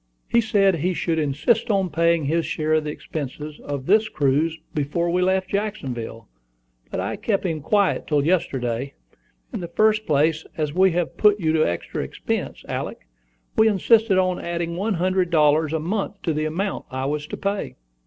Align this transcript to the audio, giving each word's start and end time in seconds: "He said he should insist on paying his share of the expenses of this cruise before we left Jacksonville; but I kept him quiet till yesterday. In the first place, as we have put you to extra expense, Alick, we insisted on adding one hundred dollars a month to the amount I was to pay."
"He 0.27 0.41
said 0.41 0.77
he 0.77 0.95
should 0.95 1.19
insist 1.19 1.69
on 1.69 1.91
paying 1.91 2.25
his 2.25 2.43
share 2.43 2.73
of 2.73 2.85
the 2.85 2.89
expenses 2.89 3.59
of 3.59 3.85
this 3.85 4.09
cruise 4.09 4.57
before 4.73 5.11
we 5.11 5.21
left 5.21 5.49
Jacksonville; 5.51 6.27
but 6.89 6.99
I 6.99 7.15
kept 7.17 7.45
him 7.45 7.61
quiet 7.61 8.07
till 8.07 8.25
yesterday. 8.25 8.95
In 9.53 9.59
the 9.59 9.67
first 9.67 10.07
place, 10.07 10.43
as 10.57 10.73
we 10.73 10.89
have 10.93 11.17
put 11.17 11.39
you 11.39 11.53
to 11.53 11.69
extra 11.69 12.01
expense, 12.01 12.65
Alick, 12.67 13.05
we 13.59 13.67
insisted 13.67 14.17
on 14.17 14.39
adding 14.41 14.75
one 14.75 14.95
hundred 14.95 15.29
dollars 15.29 15.71
a 15.71 15.79
month 15.79 16.19
to 16.23 16.33
the 16.33 16.45
amount 16.45 16.85
I 16.89 17.05
was 17.05 17.27
to 17.27 17.37
pay." 17.37 17.75